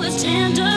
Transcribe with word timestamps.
was 0.00 0.22
tender. 0.22 0.69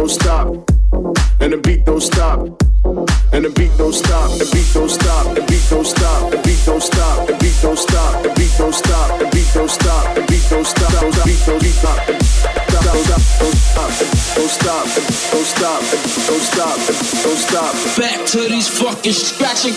don't 0.00 0.08
stop, 0.08 0.46
and 1.40 1.52
the 1.52 1.58
beat 1.58 1.84
don't 1.84 2.00
stop, 2.00 2.40
and 3.34 3.44
the 3.44 3.50
beat 3.50 3.70
don't 3.76 3.92
stop, 3.92 4.30
and 4.30 4.50
beat 4.50 4.72
don't 4.72 4.88
stop, 4.88 5.26
and 5.36 5.46
beat 5.46 5.68
don't 5.68 5.84
stop, 5.84 6.32
and 6.32 6.42
beat 6.42 6.64
don't 6.64 6.80
stop, 6.80 7.28
and 7.28 7.38
beat 7.44 7.60
don't 7.60 7.76
stop, 7.76 8.24
and 8.24 8.34
beat 8.40 8.56
don't 8.56 8.80
stop, 8.80 9.20
and 9.20 9.30
beat 9.36 9.52
don't 9.52 9.68
stop, 9.68 10.16
and 10.16 10.26
beat 10.26 10.48
don't 10.48 10.64
stop, 10.64 10.88
don't 10.88 11.12
beat 11.28 11.44
don't 11.44 11.60
stop, 11.60 12.00
don't 12.00 13.04
stop, 13.50 13.84
don't 14.36 14.48
stop, 14.48 14.88
don't 15.36 15.44
stop, 15.44 15.80
don't 16.26 16.44
stop, 16.48 16.78
don't 17.20 17.36
stop. 17.36 17.72
Back 18.00 18.24
to 18.28 18.40
these 18.48 18.68
fucking 18.80 19.12
scratching. 19.12 19.76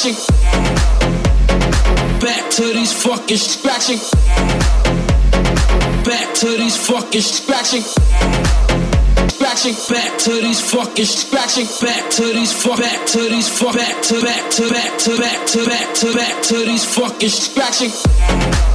Scratching. 0.00 0.14
Back 2.20 2.50
to 2.52 2.62
these 2.62 2.92
fucking 2.92 3.36
scratching. 3.36 3.98
Back 6.04 6.34
to 6.36 6.56
these 6.56 6.76
fucking 6.86 7.20
scratching. 7.20 7.82
Scratching 9.28 9.74
back 9.90 10.18
to 10.18 10.30
these 10.30 10.60
fucking 10.70 11.04
scratching 11.04 11.66
back 11.80 12.10
to 12.10 12.22
these 12.32 12.52
fuck 12.52 12.78
back 12.78 13.06
to 13.06 13.28
these 13.28 13.48
fuck 13.48 13.74
back 13.74 14.02
to 14.02 14.22
back 14.22 14.50
to 14.50 14.70
back 14.70 14.98
to 14.98 15.18
back 15.18 15.46
to 15.46 15.66
back 15.66 15.94
to 15.94 16.14
back 16.14 16.42
to 16.44 16.54
these 16.64 16.84
fucking 16.94 17.28
scratching. 17.28 18.69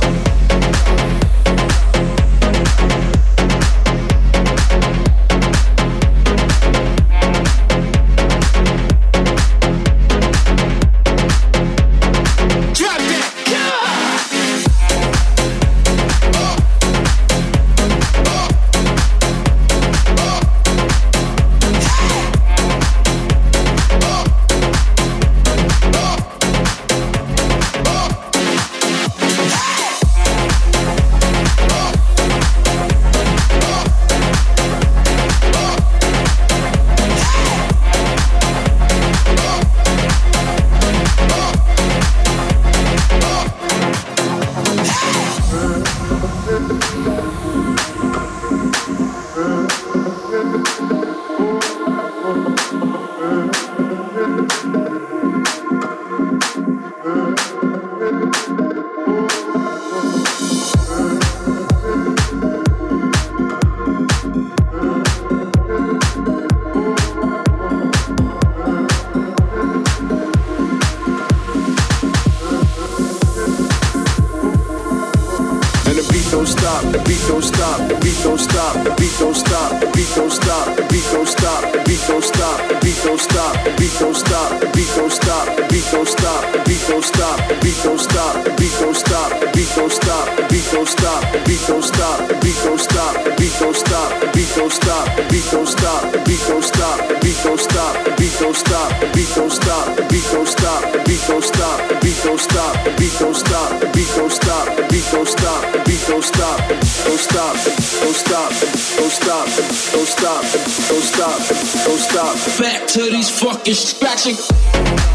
stop, 110.25 110.41
don't 110.89 111.03
stop, 111.03 111.85
don't 111.85 111.99
stop. 111.99 112.59
Back 112.59 112.87
to 112.87 113.01
these 113.11 113.29
fucking 113.29 113.75
scratching. 113.75 115.14